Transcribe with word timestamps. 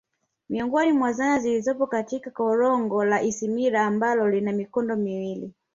Miongoni 0.49 0.93
mwa 0.93 1.13
zana 1.13 1.39
zilizopo 1.39 1.87
katika 1.87 2.31
korongo 2.31 3.03
la 3.05 3.21
Isimila 3.21 3.85
ambalo 3.85 4.29
lina 4.29 4.51
mikondo 4.51 4.95
miwili 4.95 5.51